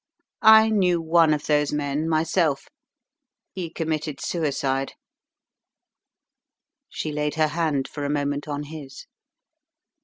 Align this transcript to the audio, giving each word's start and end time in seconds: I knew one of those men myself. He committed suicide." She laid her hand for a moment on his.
I 0.41 0.71
knew 0.71 0.99
one 0.99 1.31
of 1.31 1.45
those 1.45 1.71
men 1.71 2.09
myself. 2.09 2.67
He 3.51 3.69
committed 3.69 4.19
suicide." 4.19 4.93
She 6.89 7.11
laid 7.11 7.35
her 7.35 7.49
hand 7.49 7.87
for 7.87 8.03
a 8.03 8.09
moment 8.09 8.47
on 8.47 8.63
his. 8.63 9.05